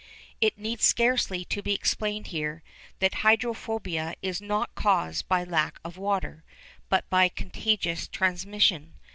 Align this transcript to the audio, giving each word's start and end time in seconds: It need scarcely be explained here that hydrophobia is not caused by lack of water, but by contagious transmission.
It 0.41 0.57
need 0.57 0.81
scarcely 0.81 1.45
be 1.63 1.73
explained 1.75 2.25
here 2.33 2.63
that 2.97 3.17
hydrophobia 3.21 4.15
is 4.23 4.41
not 4.41 4.73
caused 4.73 5.27
by 5.27 5.43
lack 5.43 5.79
of 5.83 5.95
water, 5.95 6.43
but 6.89 7.07
by 7.11 7.29
contagious 7.29 8.07
transmission. 8.07 8.95